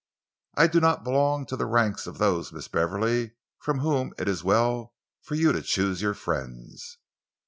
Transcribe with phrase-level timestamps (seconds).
[0.57, 4.43] "I do not belong to the ranks of those, Miss Beverley, from whom it is
[4.43, 6.97] well for you to choose your friends."